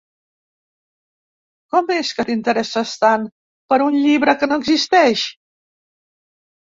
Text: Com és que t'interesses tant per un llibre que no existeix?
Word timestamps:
Com 1.75 1.91
és 1.95 2.09
que 2.19 2.25
t'interesses 2.29 2.93
tant 3.03 3.27
per 3.73 3.79
un 3.89 3.99
llibre 4.07 4.35
que 4.39 4.49
no 4.53 4.57
existeix? 4.63 5.27